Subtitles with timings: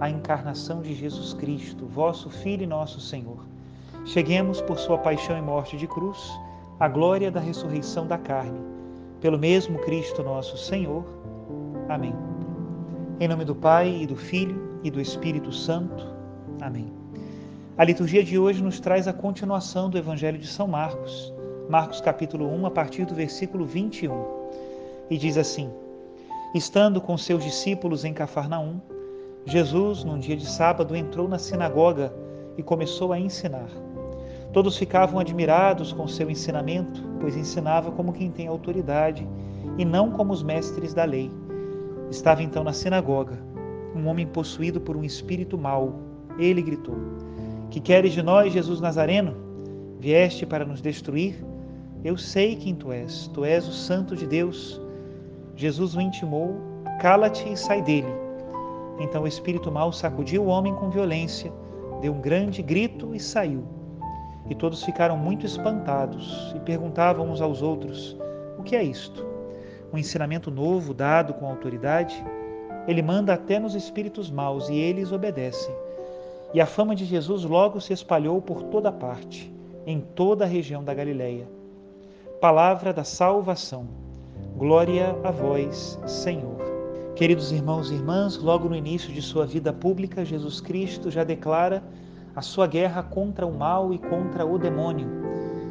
[0.00, 3.44] a encarnação de Jesus Cristo, vosso Filho e nosso Senhor,
[4.06, 6.32] cheguemos por sua paixão e morte de cruz
[6.78, 8.58] à glória da ressurreição da carne.
[9.20, 11.04] Pelo mesmo Cristo nosso Senhor.
[11.86, 12.14] Amém.
[13.20, 16.06] Em nome do Pai e do Filho e do Espírito Santo.
[16.58, 16.90] Amém.
[17.76, 21.32] A liturgia de hoje nos traz a continuação do Evangelho de São Marcos,
[21.68, 24.24] Marcos capítulo 1, a partir do versículo 21.
[25.10, 25.70] E diz assim:
[26.54, 28.80] Estando com seus discípulos em Cafarnaum,
[29.44, 32.12] Jesus, num dia de sábado, entrou na sinagoga
[32.56, 33.68] e começou a ensinar.
[34.52, 39.26] Todos ficavam admirados com seu ensinamento, pois ensinava como quem tem autoridade
[39.78, 41.30] e não como os mestres da lei.
[42.10, 43.38] Estava então na sinagoga
[43.94, 45.94] um homem possuído por um espírito mau.
[46.38, 46.96] Ele gritou:
[47.70, 49.34] Que queres de nós, Jesus Nazareno?
[49.98, 51.44] Vieste para nos destruir?
[52.02, 54.80] Eu sei quem tu és, tu és o Santo de Deus.
[55.54, 56.56] Jesus o intimou:
[57.00, 58.29] Cala-te e sai dele.
[59.00, 61.50] Então o espírito mau sacudiu o homem com violência,
[62.02, 63.64] deu um grande grito e saiu.
[64.48, 68.16] E todos ficaram muito espantados e perguntavam uns aos outros:
[68.58, 69.26] O que é isto?
[69.92, 72.22] Um ensinamento novo dado com autoridade?
[72.86, 75.74] Ele manda até nos espíritos maus e eles obedecem.
[76.52, 79.52] E a fama de Jesus logo se espalhou por toda parte,
[79.86, 81.48] em toda a região da Galileia.
[82.40, 83.86] Palavra da salvação.
[84.56, 86.69] Glória a vós, Senhor.
[87.20, 91.82] Queridos irmãos e irmãs, logo no início de sua vida pública, Jesus Cristo já declara
[92.34, 95.06] a sua guerra contra o mal e contra o demônio.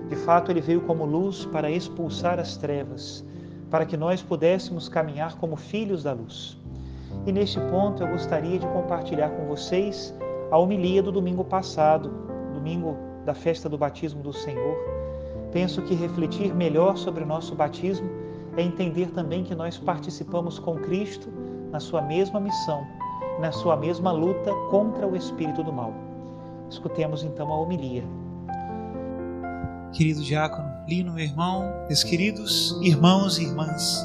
[0.08, 3.26] De fato, ele veio como luz para expulsar as trevas,
[3.68, 6.56] para que nós pudéssemos caminhar como filhos da luz.
[7.26, 10.14] E neste ponto eu gostaria de compartilhar com vocês
[10.52, 12.12] a homilia do domingo passado,
[12.54, 12.96] domingo
[13.26, 14.78] da festa do batismo do Senhor.
[15.52, 18.08] Penso que refletir melhor sobre o nosso batismo
[18.56, 21.39] é entender também que nós participamos com Cristo
[21.72, 22.86] na sua mesma missão,
[23.40, 25.94] na sua mesma luta contra o espírito do mal.
[26.70, 28.04] Escutemos então a homilia.
[29.94, 34.04] Querido diácono Lino, meu irmão, meus queridos irmãos e irmãs,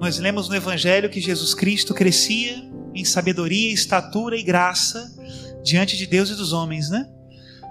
[0.00, 5.14] nós lemos no Evangelho que Jesus Cristo crescia em sabedoria, estatura e graça
[5.62, 7.08] diante de Deus e dos homens, né?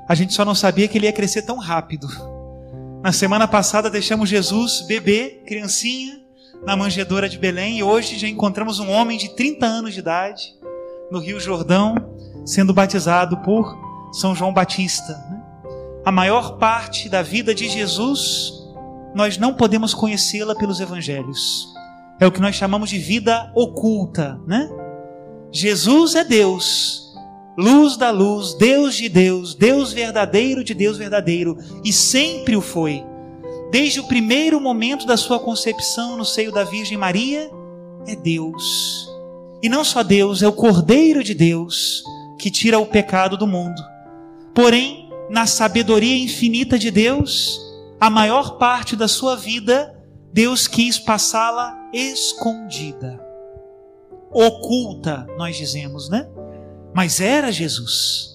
[0.07, 2.07] A gente só não sabia que ele ia crescer tão rápido.
[3.03, 6.21] Na semana passada deixamos Jesus bebê, criancinha,
[6.65, 10.55] na manjedoura de Belém e hoje já encontramos um homem de 30 anos de idade
[11.11, 11.95] no Rio Jordão
[12.45, 13.77] sendo batizado por
[14.13, 15.13] São João Batista.
[15.29, 15.41] Né?
[16.05, 18.53] A maior parte da vida de Jesus
[19.13, 21.71] nós não podemos conhecê-la pelos evangelhos
[22.21, 24.69] é o que nós chamamos de vida oculta, né?
[25.51, 27.15] Jesus é Deus,
[27.57, 33.03] luz da luz, Deus de Deus, Deus verdadeiro de Deus verdadeiro, e sempre o foi.
[33.71, 37.49] Desde o primeiro momento da sua concepção no seio da Virgem Maria,
[38.05, 39.09] é Deus.
[39.63, 42.03] E não só Deus, é o Cordeiro de Deus
[42.37, 43.81] que tira o pecado do mundo.
[44.53, 47.61] Porém, na sabedoria infinita de Deus,
[47.97, 49.97] a maior parte da sua vida,
[50.33, 53.23] Deus quis passá-la escondida,
[54.33, 56.27] oculta, nós dizemos, né?
[56.93, 58.31] Mas era Jesus.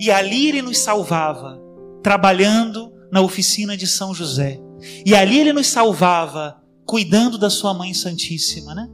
[0.00, 1.60] E ali ele nos salvava,
[2.02, 4.60] trabalhando na oficina de São José.
[5.04, 8.88] E ali ele nos salvava, cuidando da sua mãe santíssima, né?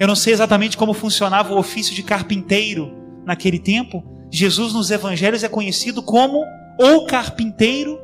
[0.00, 2.92] Eu não sei exatamente como funcionava o ofício de carpinteiro
[3.24, 6.42] naquele tempo, Jesus nos evangelhos é conhecido como
[6.78, 7.98] ou carpinteiro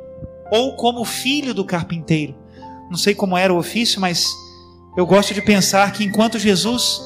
[0.52, 2.36] ou como filho do carpinteiro.
[2.90, 4.26] Não sei como era o ofício, mas
[4.96, 7.00] eu gosto de pensar que enquanto Jesus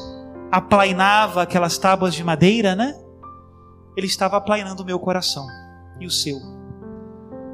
[0.50, 2.94] aplainava aquelas tábuas de madeira, né?
[3.96, 5.46] Ele estava aplainando o meu coração
[6.00, 6.36] e o seu.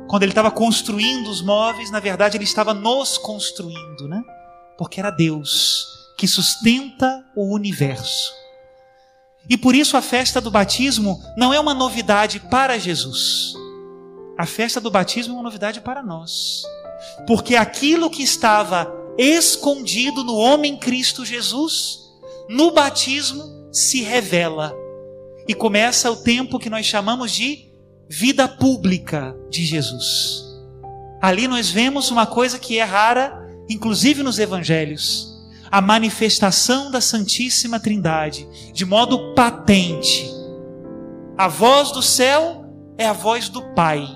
[0.08, 4.22] Quando ele estava construindo os móveis, na verdade ele estava nos construindo, né?
[4.76, 8.32] Porque era Deus que sustenta o universo.
[9.48, 13.54] E por isso a festa do batismo não é uma novidade para Jesus.
[14.36, 16.64] A festa do batismo é uma novidade para nós.
[17.26, 22.00] Porque aquilo que estava escondido no homem Cristo Jesus,
[22.48, 24.74] no batismo se revela.
[25.46, 27.67] E começa o tempo que nós chamamos de
[28.08, 30.44] vida pública de Jesus.
[31.20, 35.38] Ali nós vemos uma coisa que é rara, inclusive nos evangelhos
[35.70, 40.28] a manifestação da Santíssima Trindade de modo patente.
[41.36, 42.64] A voz do céu
[42.96, 44.06] é a voz do Pai.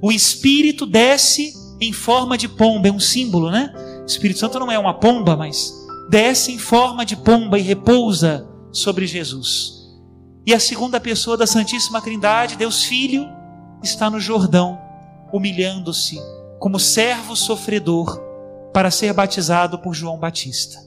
[0.00, 3.72] O Espírito desce em forma de pomba, é um símbolo, né?
[4.02, 5.72] O Espírito Santo não é uma pomba, mas
[6.10, 9.73] desce em forma de pomba e repousa sobre Jesus.
[10.46, 13.26] E a segunda pessoa da Santíssima Trindade, Deus Filho,
[13.82, 14.78] está no Jordão,
[15.32, 16.20] humilhando-se
[16.58, 18.20] como servo sofredor
[18.72, 20.78] para ser batizado por João Batista.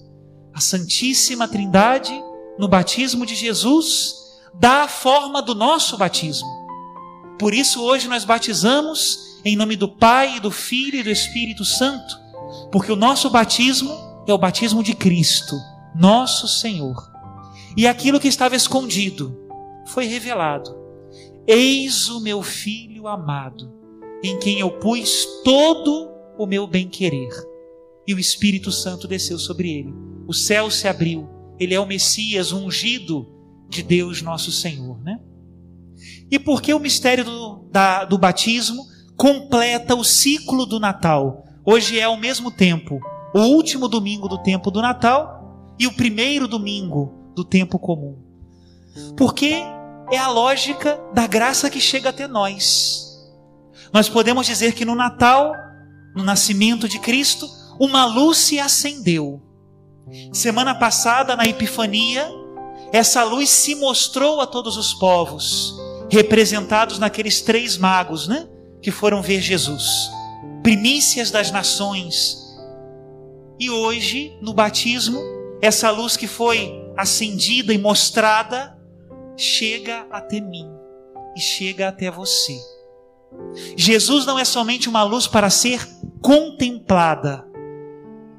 [0.53, 2.13] A Santíssima Trindade,
[2.59, 4.13] no batismo de Jesus,
[4.53, 6.47] dá a forma do nosso batismo.
[7.39, 12.19] Por isso, hoje nós batizamos em nome do Pai, do Filho e do Espírito Santo,
[12.71, 15.55] porque o nosso batismo é o batismo de Cristo,
[15.95, 17.11] nosso Senhor.
[17.75, 19.46] E aquilo que estava escondido
[19.87, 20.75] foi revelado.
[21.47, 23.71] Eis o meu filho amado,
[24.23, 27.29] em quem eu pus todo o meu bem-querer
[28.07, 29.93] e o Espírito Santo desceu sobre ele.
[30.27, 31.27] O céu se abriu.
[31.59, 33.27] Ele é o Messias, ungido
[33.69, 35.19] de Deus nosso Senhor, né?
[36.31, 38.85] E porque o mistério do, da, do batismo
[39.17, 41.43] completa o ciclo do Natal.
[41.65, 42.99] Hoje é ao mesmo tempo
[43.33, 48.17] o último domingo do tempo do Natal e o primeiro domingo do tempo comum.
[49.17, 49.55] Porque
[50.11, 53.05] é a lógica da graça que chega até nós.
[53.93, 55.53] Nós podemos dizer que no Natal,
[56.15, 57.49] no nascimento de Cristo,
[57.79, 59.41] uma luz se acendeu.
[60.31, 62.29] Semana passada, na Epifania,
[62.91, 65.75] essa luz se mostrou a todos os povos,
[66.09, 68.47] representados naqueles três magos, né?
[68.81, 70.09] Que foram ver Jesus,
[70.63, 72.37] primícias das nações.
[73.59, 75.19] E hoje, no batismo,
[75.61, 78.76] essa luz que foi acendida e mostrada
[79.37, 80.67] chega até mim
[81.35, 82.59] e chega até você.
[83.77, 85.87] Jesus não é somente uma luz para ser
[86.21, 87.45] contemplada,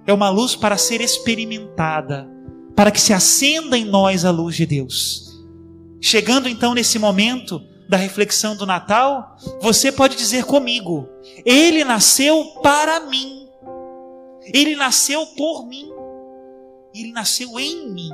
[0.06, 2.28] é uma luz para ser experimentada,
[2.74, 5.28] para que se acenda em nós a luz de Deus.
[6.00, 11.08] Chegando então nesse momento da reflexão do Natal, você pode dizer comigo:
[11.44, 13.48] Ele nasceu para mim,
[14.52, 15.90] Ele nasceu por mim,
[16.94, 18.10] Ele nasceu em mim.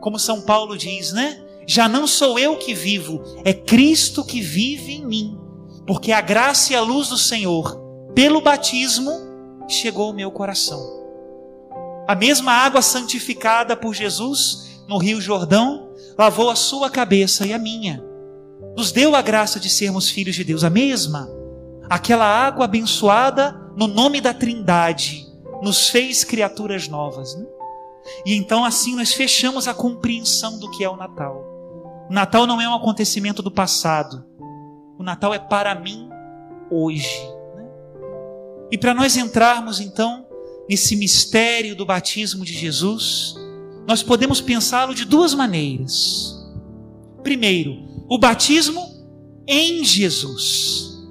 [0.00, 1.43] Como São Paulo diz, né?
[1.66, 5.38] Já não sou eu que vivo, é Cristo que vive em mim,
[5.86, 7.80] porque a graça e a luz do Senhor,
[8.14, 9.12] pelo batismo,
[9.68, 11.04] chegou ao meu coração.
[12.06, 17.58] A mesma água santificada por Jesus no Rio Jordão lavou a sua cabeça e a
[17.58, 18.04] minha.
[18.76, 21.28] Nos deu a graça de sermos filhos de Deus, a mesma.
[21.88, 25.26] Aquela água abençoada no nome da Trindade
[25.62, 27.34] nos fez criaturas novas.
[27.34, 27.46] Né?
[28.26, 31.43] E então assim nós fechamos a compreensão do que é o Natal.
[32.08, 34.24] O Natal não é um acontecimento do passado.
[34.98, 36.08] O Natal é para mim
[36.70, 37.20] hoje.
[38.70, 40.26] E para nós entrarmos então
[40.68, 43.34] nesse mistério do batismo de Jesus,
[43.86, 46.34] nós podemos pensá-lo de duas maneiras.
[47.22, 47.76] Primeiro,
[48.08, 48.82] o batismo
[49.46, 51.02] em Jesus.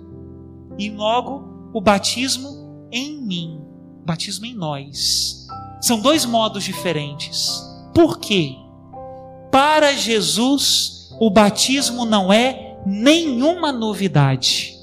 [0.77, 3.61] E logo, o batismo em mim,
[4.01, 5.47] o batismo em nós.
[5.81, 7.61] São dois modos diferentes.
[7.93, 8.55] Por quê?
[9.53, 14.75] Para Jesus, o batismo não é nenhuma novidade.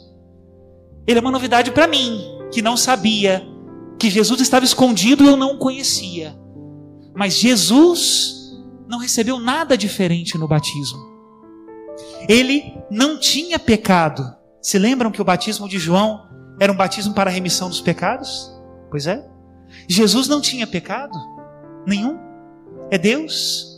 [1.05, 2.21] Ele é uma novidade para mim,
[2.53, 3.45] que não sabia
[3.99, 6.39] que Jesus estava escondido e eu não o conhecia.
[7.17, 11.00] Mas Jesus não recebeu nada diferente no batismo.
[12.29, 14.23] Ele não tinha pecado.
[14.62, 16.29] Se lembram que o batismo de João
[16.61, 18.57] era um batismo para a remissão dos pecados?
[18.89, 19.29] Pois é.
[19.89, 21.19] Jesus não tinha pecado
[21.85, 22.17] nenhum.
[22.89, 23.70] É Deus.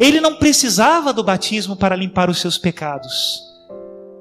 [0.00, 3.42] Ele não precisava do batismo para limpar os seus pecados.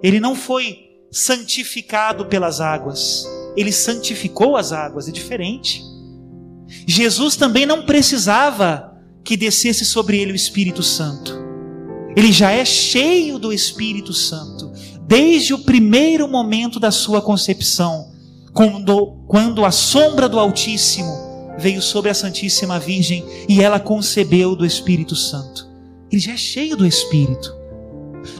[0.01, 5.81] Ele não foi santificado pelas águas ele santificou as águas, é diferente.
[6.85, 8.93] Jesus também não precisava
[9.23, 11.43] que descesse sobre ele o Espírito Santo.
[12.15, 14.71] ele já é cheio do Espírito Santo,
[15.05, 18.13] desde o primeiro momento da sua concepção,
[18.53, 21.11] quando, quando a sombra do Altíssimo
[21.57, 25.67] veio sobre a Santíssima Virgem e ela concebeu do Espírito Santo.
[26.11, 27.55] Ele já é cheio do Espírito.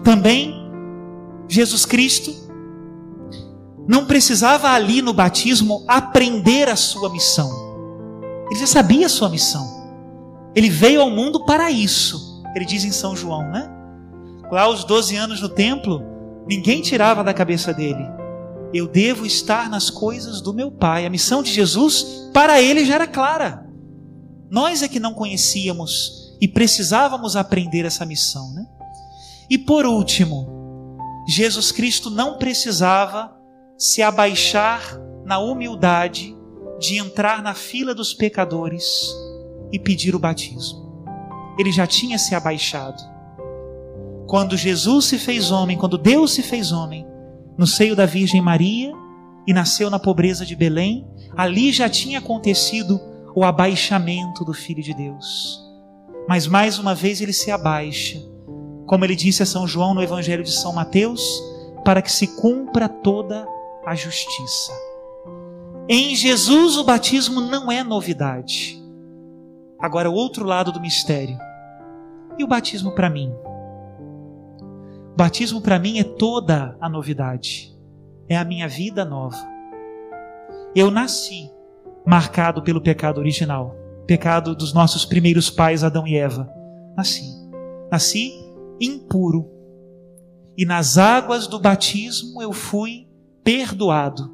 [0.04, 0.54] Também,
[1.48, 2.34] Jesus Cristo
[3.88, 7.50] não precisava ali no batismo aprender a sua missão.
[8.50, 9.66] Ele já sabia a sua missão.
[10.56, 12.42] Ele veio ao mundo para isso.
[12.56, 13.70] Ele diz em São João, né?
[14.52, 16.02] Lá aos 12 anos no templo,
[16.48, 18.06] ninguém tirava da cabeça dele.
[18.76, 21.06] Eu devo estar nas coisas do meu Pai.
[21.06, 23.66] A missão de Jesus, para ele, já era clara.
[24.52, 28.68] Nós é que não conhecíamos e precisávamos aprender essa missão, né?
[29.50, 33.34] E por último, Jesus Cristo não precisava
[33.78, 36.36] se abaixar na humildade
[36.78, 39.10] de entrar na fila dos pecadores
[39.72, 41.02] e pedir o batismo.
[41.58, 43.02] Ele já tinha se abaixado.
[44.28, 47.15] Quando Jesus se fez homem, quando Deus se fez homem,
[47.58, 48.92] no seio da Virgem Maria
[49.48, 53.00] e nasceu na pobreza de Belém, ali já tinha acontecido
[53.36, 55.62] o abaixamento do Filho de Deus.
[56.28, 58.20] Mas mais uma vez ele se abaixa,
[58.88, 61.22] como ele disse a São João no Evangelho de São Mateus,
[61.84, 63.48] para que se cumpra toda
[63.86, 64.72] a justiça.
[65.88, 68.82] Em Jesus o batismo não é novidade.
[69.80, 71.38] Agora, o outro lado do mistério.
[72.40, 73.32] E o batismo para mim?
[75.16, 77.74] Batismo para mim é toda a novidade.
[78.28, 79.38] É a minha vida nova.
[80.76, 81.50] Eu nasci
[82.06, 86.50] marcado pelo pecado original, pecado dos nossos primeiros pais, Adão e Eva.
[86.98, 87.24] Nasci.
[87.90, 88.34] Nasci
[88.80, 89.50] impuro.
[90.58, 93.08] E nas águas do batismo eu fui
[93.44, 94.34] perdoado,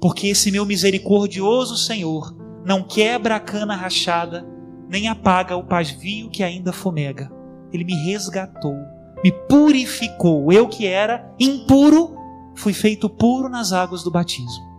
[0.00, 4.46] porque esse meu misericordioso Senhor não quebra a cana rachada,
[4.88, 7.30] nem apaga o pavio que ainda fomega.
[7.72, 8.76] Ele me resgatou,
[9.22, 10.52] me purificou.
[10.52, 12.16] Eu que era impuro,
[12.54, 14.72] fui feito puro nas águas do batismo.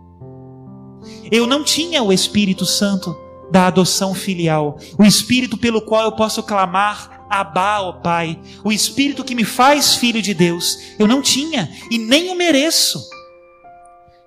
[1.30, 3.16] Eu não tinha o Espírito Santo
[3.50, 9.24] da adoção filial, o Espírito pelo qual eu posso clamar Abá, ó Pai, o Espírito
[9.24, 10.78] que me faz filho de Deus.
[10.98, 13.02] Eu não tinha e nem o mereço.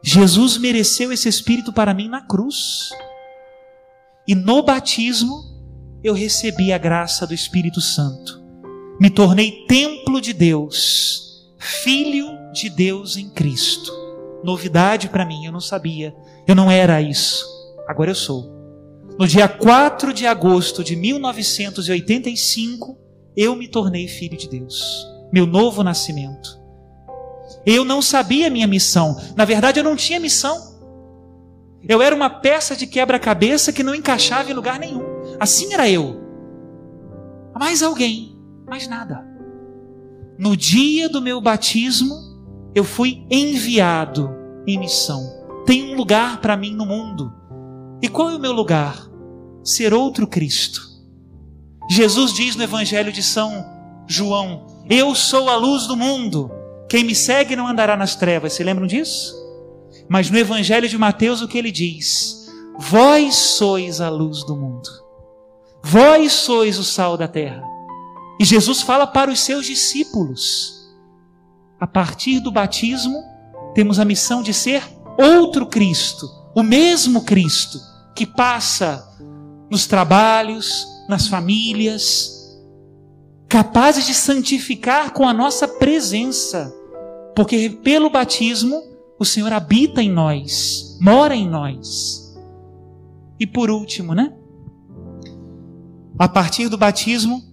[0.04, 2.90] Jesus mereceu esse Espírito para mim na cruz.
[4.28, 5.44] E no batismo
[6.04, 8.47] eu recebi a graça do Espírito Santo.
[9.00, 13.92] Me tornei templo de Deus, filho de Deus em Cristo.
[14.44, 16.16] Novidade para mim, eu não sabia.
[16.48, 17.46] Eu não era isso.
[17.88, 18.52] Agora eu sou.
[19.20, 22.98] No dia 4 de agosto de 1985,
[23.36, 25.06] eu me tornei filho de Deus.
[25.32, 26.58] Meu novo nascimento.
[27.66, 29.16] Eu não sabia minha missão.
[29.36, 30.76] Na verdade, eu não tinha missão.
[31.88, 35.04] Eu era uma peça de quebra-cabeça que não encaixava em lugar nenhum.
[35.40, 36.20] Assim era eu.
[37.60, 38.27] Mais alguém,
[38.68, 39.26] mais nada.
[40.38, 42.16] No dia do meu batismo,
[42.76, 44.30] eu fui enviado
[44.68, 45.24] em missão.
[45.66, 47.34] Tem um lugar para mim no mundo.
[48.02, 49.10] E qual é o meu lugar?
[49.64, 50.82] Ser outro Cristo.
[51.90, 53.66] Jesus diz no Evangelho de São
[54.06, 56.52] João: Eu sou a luz do mundo.
[56.90, 58.54] Quem me segue não andará nas trevas.
[58.54, 59.36] Se lembram disso?
[60.08, 62.48] Mas no Evangelho de Mateus, o que ele diz?
[62.78, 64.90] Vós sois a luz do mundo.
[65.84, 67.64] Vós sois o sal da terra.
[68.40, 70.88] E Jesus fala para os seus discípulos.
[71.80, 73.24] A partir do batismo,
[73.74, 74.84] temos a missão de ser
[75.18, 77.80] outro Cristo, o mesmo Cristo,
[78.16, 79.08] que passa
[79.70, 82.38] nos trabalhos, nas famílias,
[83.48, 86.74] capazes de santificar com a nossa presença,
[87.36, 88.82] porque pelo batismo
[89.20, 92.36] o Senhor habita em nós, mora em nós.
[93.40, 94.34] E por último, né?
[96.18, 97.44] A partir do batismo,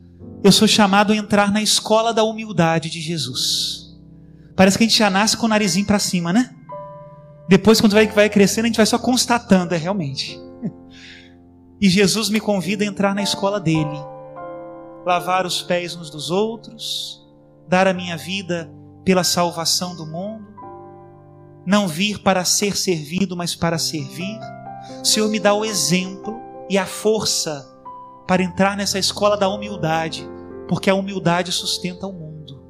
[0.45, 3.97] eu sou chamado a entrar na escola da humildade de Jesus.
[4.55, 6.55] Parece que a gente já nasce com o narizinho para cima, né?
[7.49, 10.39] Depois, quando vai, vai crescendo, a gente vai só constatando, é realmente.
[11.81, 13.99] E Jesus me convida a entrar na escola dele
[15.05, 17.23] lavar os pés uns dos outros,
[17.69, 18.71] dar a minha vida
[19.05, 20.47] pela salvação do mundo,
[21.67, 24.39] não vir para ser servido, mas para servir.
[25.03, 27.71] O Senhor me dá o exemplo e a força
[28.27, 30.27] para entrar nessa escola da humildade,
[30.69, 32.63] porque a humildade sustenta o mundo.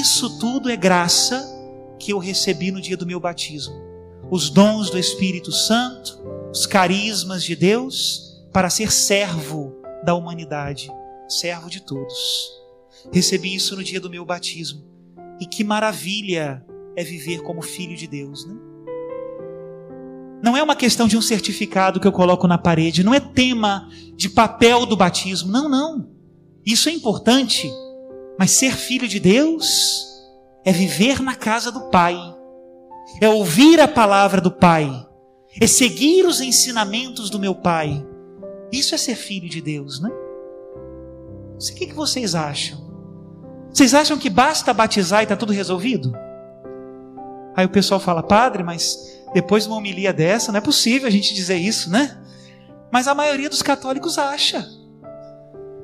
[0.00, 1.46] Isso tudo é graça
[1.98, 3.74] que eu recebi no dia do meu batismo.
[4.30, 9.74] Os dons do Espírito Santo, os carismas de Deus para ser servo
[10.04, 10.90] da humanidade
[11.30, 12.50] servo de todos.
[13.12, 14.82] Recebi isso no dia do meu batismo.
[15.40, 16.64] E que maravilha
[16.96, 18.54] é viver como filho de Deus, né?
[20.42, 23.88] Não é uma questão de um certificado que eu coloco na parede, não é tema
[24.16, 25.50] de papel do batismo.
[25.50, 26.08] Não, não.
[26.64, 27.70] Isso é importante,
[28.38, 30.06] Mas ser filho de Deus
[30.64, 32.16] é viver na casa do Pai,
[33.20, 35.06] é ouvir a palavra do Pai,
[35.60, 38.02] é seguir os ensinamentos do meu Pai.
[38.72, 40.10] Isso é ser filho de Deus, né?
[40.10, 42.78] O que, que vocês acham?
[43.70, 46.14] Vocês acham que basta batizar e está tudo resolvido?
[47.54, 51.10] Aí o pessoal fala, padre, mas depois de uma homilia dessa, não é possível a
[51.10, 52.18] gente dizer isso, né?
[52.90, 54.66] Mas a maioria dos católicos acha.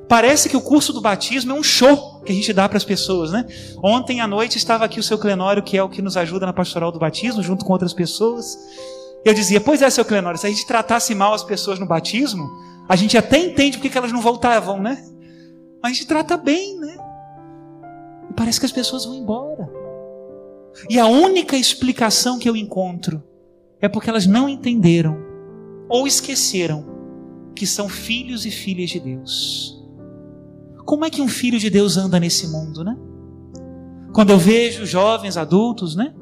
[0.09, 2.85] Parece que o curso do batismo é um show que a gente dá para as
[2.85, 3.45] pessoas, né?
[3.83, 6.53] Ontem à noite estava aqui o seu Clenório, que é o que nos ajuda na
[6.53, 8.57] pastoral do batismo, junto com outras pessoas.
[9.25, 12.49] Eu dizia, pois é, seu Clenório, se a gente tratasse mal as pessoas no batismo,
[12.89, 15.05] a gente até entende porque elas não voltavam, né?
[15.83, 16.97] Mas a gente trata bem, né?
[18.31, 19.69] E parece que as pessoas vão embora.
[20.89, 23.23] E a única explicação que eu encontro
[23.81, 25.17] é porque elas não entenderam
[25.89, 26.85] ou esqueceram
[27.55, 29.86] que são filhos e filhas de Deus.
[30.87, 32.97] Como é que um filho de Deus anda nesse mundo, né?
[34.13, 36.15] Quando eu vejo jovens adultos, né?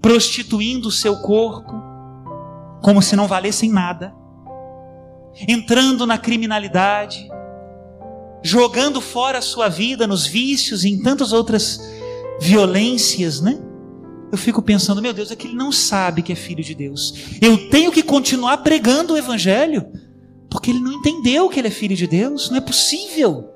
[0.00, 1.72] Prostituindo o seu corpo
[2.82, 4.14] como se não valessem nada,
[5.48, 7.28] entrando na criminalidade,
[8.42, 11.80] jogando fora a sua vida nos vícios e em tantas outras
[12.38, 13.58] violências, né?
[14.30, 17.14] Eu fico pensando, meu Deus, é que ele não sabe que é filho de Deus.
[17.40, 19.86] Eu tenho que continuar pregando o evangelho
[20.56, 22.48] porque ele não entendeu que ele é filho de Deus.
[22.48, 23.50] Não é possível.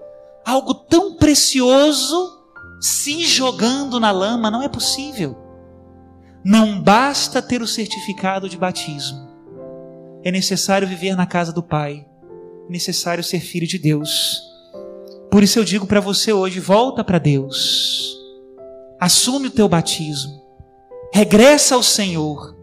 [0.45, 2.39] Algo tão precioso
[2.79, 5.35] se jogando na lama, não é possível.
[6.45, 9.31] Não basta ter o certificado de batismo.
[10.23, 12.07] É necessário viver na casa do Pai.
[12.69, 14.39] É necessário ser filho de Deus.
[15.31, 18.15] Por isso eu digo para você hoje: volta para Deus.
[19.01, 20.39] Assume o teu batismo.
[21.15, 22.55] Regressa ao Senhor.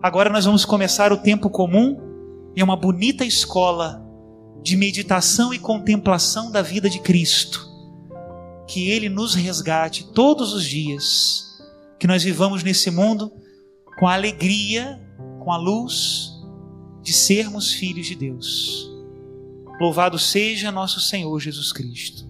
[0.00, 2.09] Agora nós vamos começar o tempo comum
[2.56, 4.04] é uma bonita escola
[4.62, 7.68] de meditação e contemplação da vida de Cristo.
[8.66, 11.60] Que Ele nos resgate todos os dias,
[11.98, 13.32] que nós vivamos nesse mundo
[13.98, 15.00] com a alegria,
[15.40, 16.30] com a luz
[17.02, 18.90] de sermos filhos de Deus.
[19.80, 22.28] Louvado seja nosso Senhor Jesus Cristo.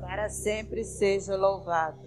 [0.00, 2.02] Para sempre seja louvado.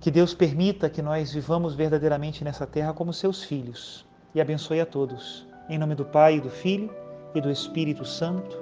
[0.00, 4.86] Que Deus permita que nós vivamos verdadeiramente nessa terra como seus filhos e abençoe a
[4.86, 5.46] todos.
[5.68, 6.90] Em nome do Pai, do Filho
[7.34, 8.56] e do Espírito Santo.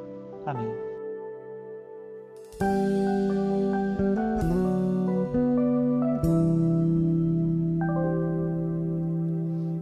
[0.46, 0.72] Amém.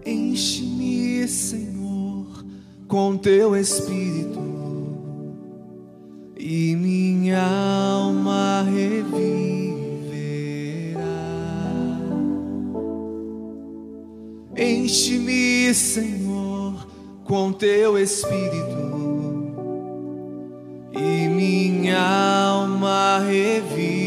[0.07, 2.45] Enche-me, Senhor,
[2.89, 4.10] com teu Espírito
[17.31, 18.77] com teu espírito
[20.93, 24.01] e minha alma reviverá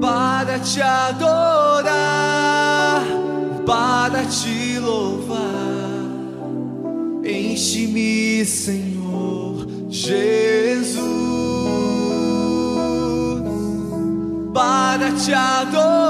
[0.00, 1.32] para te adorar,
[3.66, 5.40] para te louvar.
[7.24, 11.22] Enche-me, Senhor Jesus.
[14.52, 16.01] para te adorar,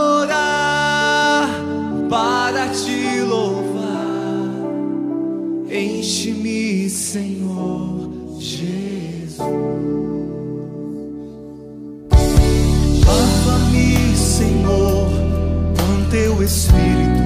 [16.33, 17.22] teu Espírito